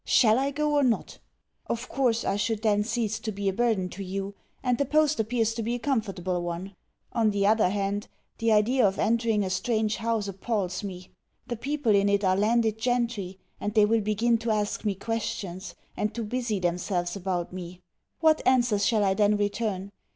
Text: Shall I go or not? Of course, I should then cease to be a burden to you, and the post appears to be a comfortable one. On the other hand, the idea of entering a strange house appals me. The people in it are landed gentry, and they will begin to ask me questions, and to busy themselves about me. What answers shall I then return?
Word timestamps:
Shall 0.03 0.39
I 0.39 0.49
go 0.49 0.73
or 0.73 0.81
not? 0.81 1.19
Of 1.67 1.87
course, 1.87 2.25
I 2.25 2.35
should 2.35 2.63
then 2.63 2.83
cease 2.83 3.19
to 3.19 3.31
be 3.31 3.47
a 3.47 3.53
burden 3.53 3.87
to 3.89 4.03
you, 4.03 4.33
and 4.63 4.79
the 4.79 4.85
post 4.85 5.19
appears 5.19 5.53
to 5.53 5.61
be 5.61 5.75
a 5.75 5.79
comfortable 5.79 6.41
one. 6.41 6.75
On 7.13 7.29
the 7.29 7.45
other 7.45 7.69
hand, 7.69 8.07
the 8.39 8.51
idea 8.51 8.83
of 8.87 8.97
entering 8.97 9.43
a 9.43 9.51
strange 9.51 9.97
house 9.97 10.27
appals 10.27 10.83
me. 10.83 11.11
The 11.45 11.55
people 11.55 11.93
in 11.93 12.09
it 12.09 12.23
are 12.23 12.35
landed 12.35 12.79
gentry, 12.79 13.37
and 13.59 13.75
they 13.75 13.85
will 13.85 14.01
begin 14.01 14.39
to 14.39 14.49
ask 14.49 14.85
me 14.85 14.95
questions, 14.95 15.75
and 15.95 16.15
to 16.15 16.23
busy 16.23 16.57
themselves 16.59 17.15
about 17.15 17.53
me. 17.53 17.83
What 18.21 18.41
answers 18.47 18.83
shall 18.83 19.03
I 19.03 19.13
then 19.13 19.37
return? 19.37 19.91